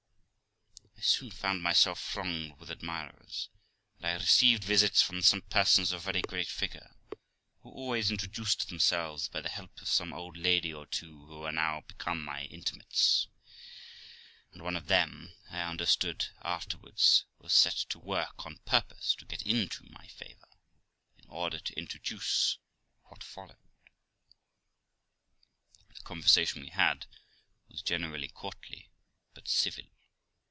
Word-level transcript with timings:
I 0.93 1.03
soon 1.03 1.31
found 1.31 1.63
myself 1.63 1.99
thronged 1.99 2.59
with 2.59 2.69
admirers, 2.69 3.49
and 3.97 4.05
I 4.05 4.13
received 4.13 4.63
visits 4.63 5.01
from 5.01 5.23
some 5.23 5.41
persons 5.41 5.91
of 5.91 6.03
very 6.03 6.21
great 6.21 6.47
figure, 6.47 6.95
who 7.61 7.71
always 7.71 8.11
introduced 8.11 8.67
themselves 8.69 9.27
by 9.27 9.41
the 9.41 9.49
help 9.49 9.81
of 9.81 9.99
an 9.99 10.13
old 10.13 10.37
lady 10.37 10.71
or 10.71 10.85
two 10.85 11.25
who 11.25 11.39
were 11.39 11.51
now 11.51 11.81
become 11.87 12.23
my 12.23 12.43
intimates; 12.45 13.27
and 14.53 14.61
one 14.61 14.75
of 14.77 14.85
them, 14.85 15.33
I 15.49 15.63
understood 15.63 16.27
afterwards, 16.43 17.25
was 17.39 17.51
set 17.51 17.77
to 17.89 17.97
work 17.97 18.45
on 18.45 18.59
purpose 18.59 19.15
to 19.15 19.25
get 19.25 19.41
into 19.41 19.87
my 19.89 20.05
favour, 20.05 20.49
in 21.17 21.25
order 21.29 21.57
to 21.57 21.77
introduce 21.79 22.59
what 23.05 23.23
followed. 23.23 23.57
The 25.95 26.01
conversation 26.03 26.61
we 26.61 26.69
had 26.69 27.07
was 27.69 27.81
generally 27.81 28.27
courtly, 28.27 28.91
but 29.33 29.47
civil. 29.47 29.85